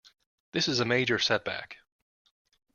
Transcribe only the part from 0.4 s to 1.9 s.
This is a major setback.